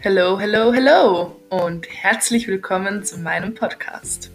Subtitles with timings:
[0.00, 4.30] Hello, hello, hello und herzlich willkommen zu meinem Podcast.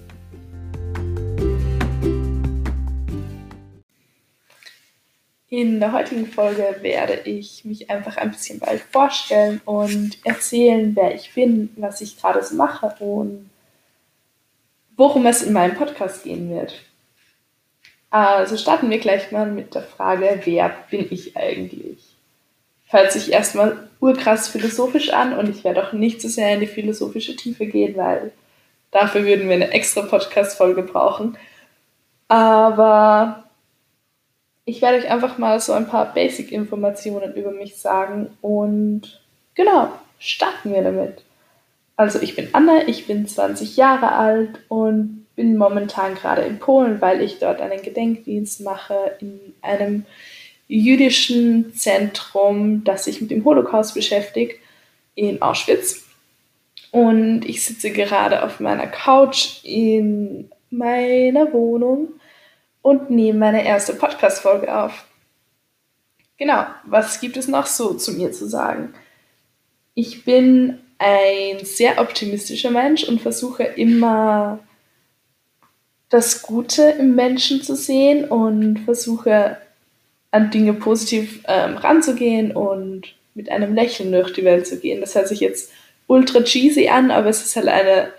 [5.48, 11.16] In der heutigen Folge werde ich mich einfach ein bisschen bald vorstellen und erzählen, wer
[11.16, 13.50] ich bin, was ich gerade so mache und
[14.98, 16.82] worum es in meinem Podcast gehen wird.
[18.10, 22.13] Also starten wir gleich mal mit der Frage, wer bin ich eigentlich?
[22.94, 26.68] Hört sich erstmal urkrass philosophisch an und ich werde auch nicht so sehr in die
[26.68, 28.32] philosophische Tiefe gehen, weil
[28.92, 31.38] dafür würden wir eine extra Podcast-Folge brauchen.
[32.28, 33.44] Aber
[34.66, 39.22] ich werde euch einfach mal so ein paar Basic-Informationen über mich sagen und
[39.56, 41.24] genau, starten wir damit.
[41.96, 47.02] Also ich bin Anna, ich bin 20 Jahre alt und bin momentan gerade in Polen,
[47.02, 50.06] weil ich dort einen Gedenkdienst mache in einem
[50.68, 54.60] jüdischen Zentrum, das sich mit dem Holocaust beschäftigt,
[55.16, 56.06] in Auschwitz.
[56.92, 62.10] Und ich sitze gerade auf meiner Couch in meiner Wohnung
[62.82, 65.06] und nehme meine erste Podcast-Folge auf.
[66.38, 68.94] Genau, was gibt es noch so zu mir zu sagen?
[69.94, 74.60] Ich bin ein sehr optimistischer Mensch und versuche immer
[76.10, 79.58] das Gute im Menschen zu sehen und versuche
[80.34, 85.00] an Dinge positiv ähm, ranzugehen und mit einem Lächeln durch die Welt zu gehen.
[85.00, 85.72] Das hört sich jetzt
[86.08, 88.12] ultra cheesy an, aber es ist halt eine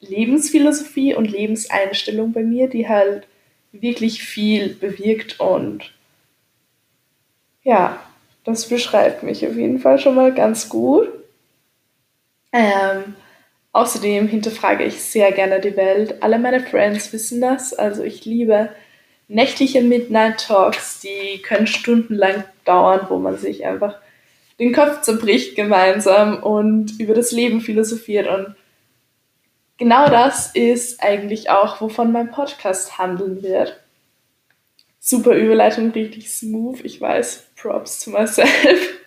[0.00, 3.28] Lebensphilosophie und Lebenseinstellung bei mir, die halt
[3.70, 5.92] wirklich viel bewirkt und
[7.62, 8.00] ja,
[8.42, 11.08] das beschreibt mich auf jeden Fall schon mal ganz gut.
[12.52, 13.14] Ähm,
[13.72, 16.22] außerdem hinterfrage ich sehr gerne die Welt.
[16.24, 17.72] Alle meine Friends wissen das.
[17.72, 18.68] Also ich liebe
[19.28, 23.96] nächtliche Midnight Talks, die können stundenlang dauern, wo man sich einfach
[24.58, 28.28] den Kopf zerbricht gemeinsam und über das Leben philosophiert.
[28.28, 28.54] Und
[29.78, 33.80] genau das ist eigentlich auch, wovon mein Podcast handeln wird.
[35.00, 36.80] Super Überleitung, richtig smooth.
[36.82, 38.48] Ich weiß, Props to myself.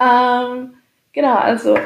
[0.00, 0.74] ähm,
[1.12, 1.76] genau, also,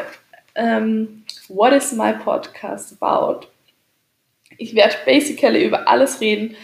[0.55, 3.47] ähm, what is my podcast about?
[4.59, 6.57] Ich werde basically über alles reden,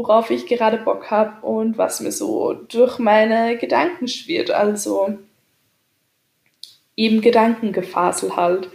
[0.00, 4.50] worauf ich gerade Bock habe und was mir so durch meine Gedanken schwirrt.
[4.50, 5.18] Also
[6.96, 8.70] eben Gedankengefasel halt.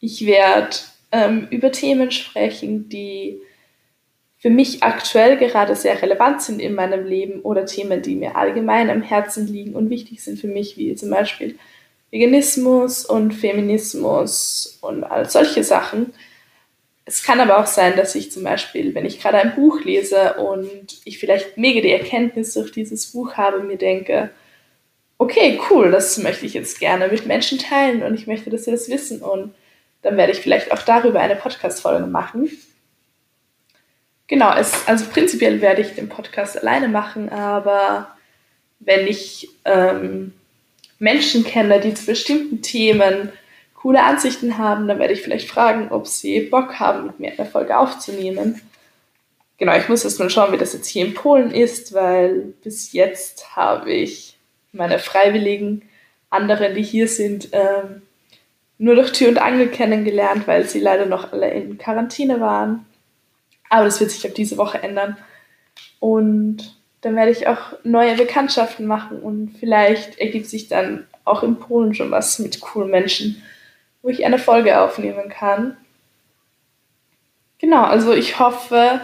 [0.00, 0.76] Ich werde
[1.12, 3.40] ähm, über Themen sprechen, die
[4.38, 8.90] für mich aktuell gerade sehr relevant sind in meinem Leben oder Themen, die mir allgemein
[8.90, 11.58] am Herzen liegen und wichtig sind für mich, wie zum Beispiel
[12.10, 16.12] Veganismus und Feminismus und all solche Sachen.
[17.10, 20.34] Es kann aber auch sein, dass ich zum Beispiel, wenn ich gerade ein Buch lese
[20.34, 24.30] und ich vielleicht mega die Erkenntnis durch dieses Buch habe, mir denke,
[25.18, 28.70] okay, cool, das möchte ich jetzt gerne mit Menschen teilen und ich möchte, dass sie
[28.70, 29.52] das wissen und
[30.02, 32.48] dann werde ich vielleicht auch darüber eine Podcast-Folge machen.
[34.28, 38.14] Genau, es, also prinzipiell werde ich den Podcast alleine machen, aber
[38.78, 40.32] wenn ich ähm,
[41.00, 43.32] Menschen kenne, die zu bestimmten Themen
[43.80, 47.48] coole Ansichten haben, dann werde ich vielleicht fragen, ob sie Bock haben, mit mir eine
[47.48, 48.60] Folge aufzunehmen.
[49.56, 52.92] Genau, ich muss jetzt mal schauen, wie das jetzt hier in Polen ist, weil bis
[52.92, 54.36] jetzt habe ich
[54.72, 55.82] meine Freiwilligen,
[56.28, 58.02] anderen, die hier sind, ähm,
[58.78, 62.86] nur durch Tür und Angel kennengelernt, weil sie leider noch alle in Quarantäne waren.
[63.68, 65.16] Aber das wird sich ab diese Woche ändern.
[65.98, 71.56] Und dann werde ich auch neue Bekanntschaften machen und vielleicht ergibt sich dann auch in
[71.56, 73.42] Polen schon was mit coolen Menschen
[74.02, 75.76] wo ich eine Folge aufnehmen kann.
[77.58, 79.00] Genau, also ich hoffe,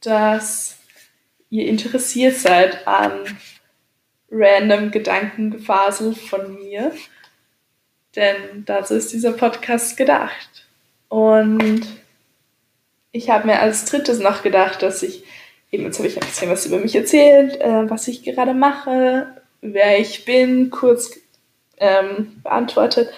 [0.00, 0.78] dass
[1.50, 3.12] ihr interessiert seid an
[4.30, 6.92] random Gedankengefasel von mir,
[8.16, 10.66] denn dazu ist dieser Podcast gedacht.
[11.08, 11.82] Und
[13.12, 15.24] ich habe mir als drittes noch gedacht, dass ich,
[15.70, 19.42] eben jetzt habe ich ein bisschen was über mich erzählt, äh, was ich gerade mache,
[19.60, 21.18] wer ich bin, kurz
[21.78, 23.12] ähm, beantwortet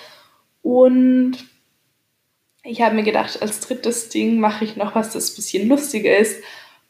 [0.66, 1.38] und
[2.64, 6.18] ich habe mir gedacht, als drittes Ding mache ich noch was, das ein bisschen lustiger
[6.18, 6.42] ist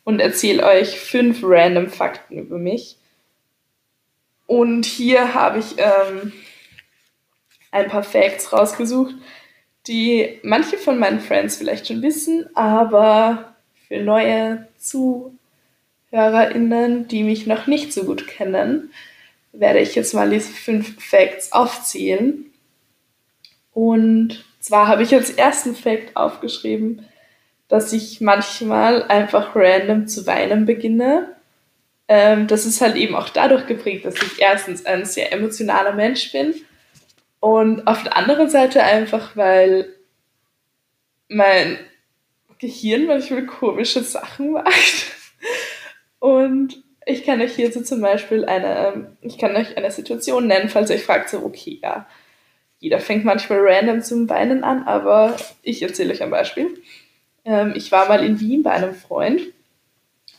[0.02, 2.96] und erzähle euch fünf random Fakten über mich.
[4.46, 6.32] Und hier habe ich ähm,
[7.70, 9.14] ein paar Facts rausgesucht,
[9.86, 13.56] die manche von meinen Friends vielleicht schon wissen, aber
[13.88, 18.90] für neue ZuhörerInnen, die mich noch nicht so gut kennen,
[19.52, 22.50] werde ich jetzt mal diese fünf Facts aufzählen.
[23.76, 27.06] Und zwar habe ich als ersten Fact aufgeschrieben,
[27.68, 31.36] dass ich manchmal einfach random zu weinen beginne.
[32.08, 36.32] Ähm, das ist halt eben auch dadurch geprägt, dass ich erstens ein sehr emotionaler Mensch
[36.32, 36.54] bin
[37.38, 39.92] Und auf der anderen Seite einfach, weil
[41.28, 41.78] mein
[42.58, 45.04] Gehirn manchmal komische Sachen macht.
[46.18, 50.88] Und ich kann euch hierzu zum Beispiel eine, ich kann euch eine Situation nennen, falls
[50.88, 52.06] ihr euch fragt, so, okay, ja,
[52.86, 56.80] jeder fängt manchmal random zum Weinen an, aber ich erzähle euch ein Beispiel.
[57.44, 59.40] Ähm, ich war mal in Wien bei einem Freund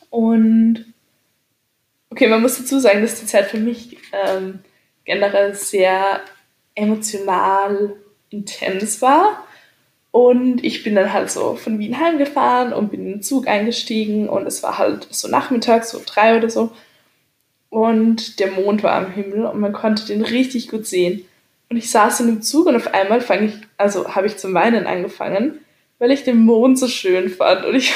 [0.08, 0.86] und
[2.08, 4.60] okay, man muss dazu sagen, dass die Zeit für mich ähm,
[5.04, 6.22] generell sehr
[6.74, 7.96] emotional
[8.30, 9.44] intens war.
[10.10, 14.26] Und ich bin dann halt so von Wien heimgefahren und bin in den Zug eingestiegen
[14.26, 16.72] und es war halt so nachmittags, so drei oder so.
[17.68, 21.27] Und der Mond war am Himmel und man konnte den richtig gut sehen.
[21.70, 24.54] Und ich saß in dem Zug und auf einmal fange ich, also habe ich zum
[24.54, 25.60] Weinen angefangen,
[25.98, 27.64] weil ich den Mond so schön fand.
[27.66, 27.92] Und ich,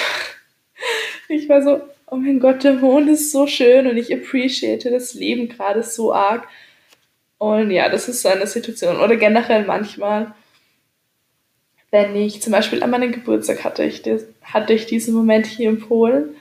[1.29, 5.15] ich war so, oh mein Gott, der Mond ist so schön und ich appreciate das
[5.15, 6.47] Leben gerade so arg.
[7.39, 8.99] Und ja, das ist so eine Situation.
[8.99, 10.35] Oder generell manchmal,
[11.91, 14.03] wenn ich zum Beispiel an meinem Geburtstag hatte, ich,
[14.43, 16.37] hatte ich diesen Moment hier in Polen,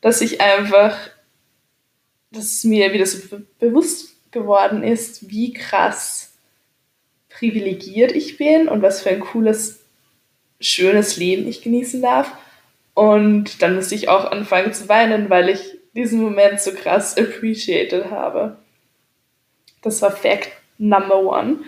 [0.00, 0.98] dass ich einfach,
[2.32, 6.35] dass mir wieder so bewusst geworden ist, wie krass
[7.38, 9.80] privilegiert ich bin und was für ein cooles,
[10.60, 12.32] schönes Leben ich genießen darf.
[12.94, 18.10] Und dann musste ich auch anfangen zu weinen, weil ich diesen Moment so krass appreciated
[18.10, 18.56] habe.
[19.82, 21.60] Das war Fact Number One.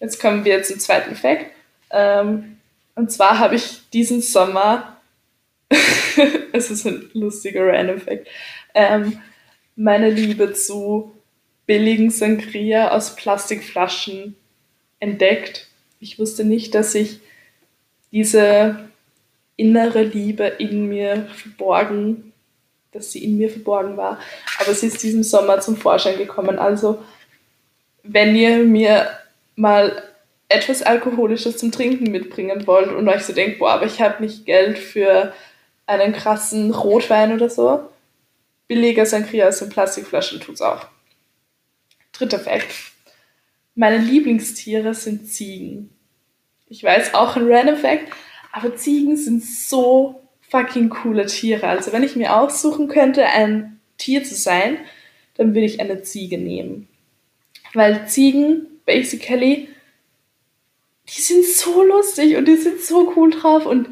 [0.00, 1.46] Jetzt kommen wir zum zweiten Fact.
[1.90, 2.58] Ähm,
[2.96, 5.00] und zwar habe ich diesen Sommer,
[6.52, 8.26] es ist ein lustiger Random Fact,
[8.74, 9.20] ähm,
[9.76, 11.12] meine Liebe zu
[11.66, 14.36] billigen Sangria aus Plastikflaschen
[15.04, 15.68] entdeckt.
[16.00, 17.20] Ich wusste nicht, dass ich
[18.10, 18.88] diese
[19.56, 22.32] innere Liebe in mir verborgen,
[22.92, 24.18] dass sie in mir verborgen war.
[24.58, 26.58] Aber sie ist diesem Sommer zum Vorschein gekommen.
[26.58, 27.02] Also,
[28.02, 29.08] wenn ihr mir
[29.56, 30.02] mal
[30.48, 34.46] etwas Alkoholisches zum Trinken mitbringen wollt und euch so denkt, boah, aber ich habe nicht
[34.46, 35.32] Geld für
[35.86, 37.88] einen krassen Rotwein oder so,
[38.68, 40.86] billiger Sangria aus den Plastikflaschen tut's auch.
[42.12, 42.93] Dritter Fakt.
[43.74, 45.90] Meine Lieblingstiere sind Ziegen.
[46.68, 48.12] Ich weiß auch ein random Fact,
[48.52, 51.66] aber Ziegen sind so fucking coole Tiere.
[51.66, 54.78] Also wenn ich mir aussuchen könnte, ein Tier zu sein,
[55.36, 56.88] dann würde ich eine Ziege nehmen.
[57.72, 59.68] Weil Ziegen, basically,
[61.08, 63.88] die sind so lustig und die sind so cool drauf und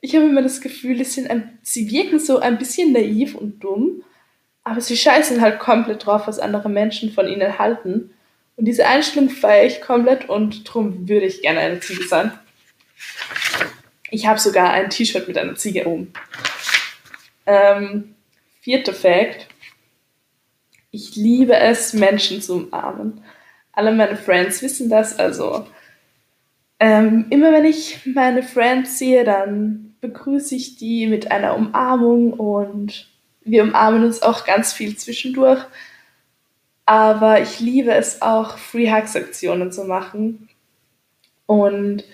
[0.00, 3.62] ich habe immer das Gefühl, die sind ein, sie wirken so ein bisschen naiv und
[3.62, 4.02] dumm,
[4.64, 8.10] aber sie scheißen halt komplett drauf, was andere Menschen von ihnen halten.
[8.56, 12.32] Und diese Einstellung feiere ich komplett und darum würde ich gerne eine Ziege sein.
[14.10, 16.12] Ich habe sogar ein T-Shirt mit einer Ziege oben.
[17.44, 18.14] Ähm,
[18.60, 19.48] vierter Fact.
[20.90, 23.22] Ich liebe es, Menschen zu umarmen.
[23.72, 25.66] Alle meine Friends wissen das, also
[26.78, 33.08] ähm, immer wenn ich meine Friends sehe, dann begrüße ich die mit einer Umarmung und
[33.42, 35.64] wir umarmen uns auch ganz viel zwischendurch.
[36.86, 40.48] Aber ich liebe es auch, Free Hugs Aktionen zu machen.
[41.46, 42.04] Und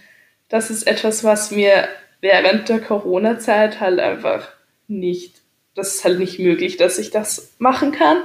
[0.49, 1.89] das ist etwas, was mir
[2.21, 4.49] während der Corona-Zeit halt einfach
[4.89, 5.37] nicht,
[5.75, 8.23] das ist halt nicht möglich, dass ich das machen kann.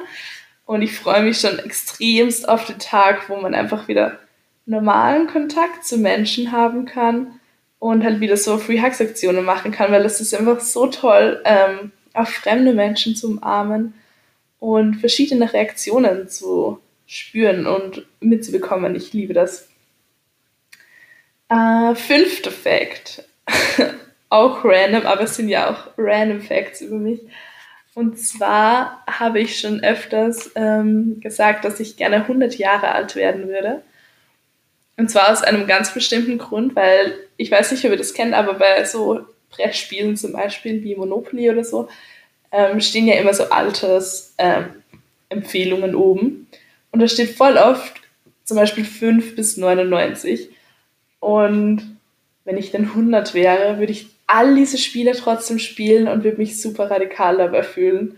[0.66, 4.20] Und ich freue mich schon extremst auf den Tag, wo man einfach wieder
[4.66, 7.40] normalen Kontakt zu Menschen haben kann
[7.80, 11.42] und halt wieder so Free Hugs Aktionen machen kann, weil es ist einfach so toll,
[11.46, 13.94] ähm, auch fremde Menschen zu umarmen
[14.60, 18.96] und verschiedene Reaktionen zu spüren und mitzubekommen.
[18.96, 19.70] Ich liebe das.
[21.50, 23.24] Äh, fünfter Fact.
[24.30, 27.22] auch random, aber es sind ja auch random Facts über mich.
[27.94, 33.48] Und zwar habe ich schon öfters ähm, gesagt, dass ich gerne 100 Jahre alt werden
[33.48, 33.82] würde.
[34.98, 38.34] Und zwar aus einem ganz bestimmten Grund, weil ich weiß nicht, ob ihr das kennt,
[38.34, 41.88] aber bei so Brettspielen zum Beispiel wie Monopoly oder so,
[42.58, 46.48] ähm, stehen ja immer so Altersempfehlungen ähm, oben.
[46.92, 47.94] Und da steht voll oft
[48.44, 50.50] zum Beispiel 5 bis 99.
[51.20, 51.96] Und
[52.46, 56.60] wenn ich dann 100 wäre, würde ich all diese Spiele trotzdem spielen und würde mich
[56.60, 58.18] super radikal dabei fühlen.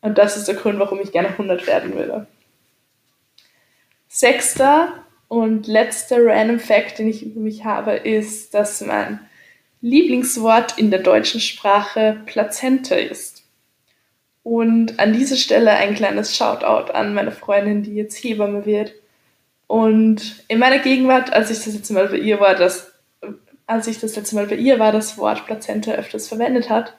[0.00, 2.28] Und das ist der Grund, warum ich gerne 100 werden würde.
[4.08, 4.92] Sechster
[5.26, 9.18] und letzter Random Fact, den ich über mich habe, ist, dass mein
[9.80, 13.35] Lieblingswort in der deutschen Sprache Plazente ist.
[14.46, 18.94] Und an dieser Stelle ein kleines Shoutout an meine Freundin, die jetzt Hebamme wird.
[19.66, 22.92] Und in meiner Gegenwart, als ich das letzte Mal bei ihr war, das,
[23.66, 26.94] als ich das letzte Mal bei ihr war, das Wort Plazenta öfters verwendet hat,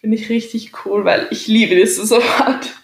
[0.00, 2.76] finde ich richtig cool, weil ich liebe dieses Wort.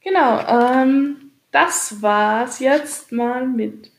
[0.00, 3.90] Genau, ähm, das war's jetzt mal mit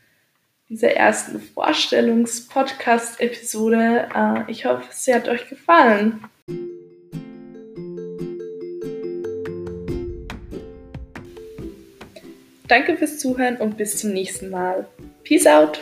[0.67, 4.09] dieser ersten Vorstellungs-Podcast-Episode.
[4.15, 6.23] Äh, ich hoffe, sie hat euch gefallen.
[12.67, 14.85] Danke fürs Zuhören und bis zum nächsten Mal.
[15.23, 15.79] Peace out!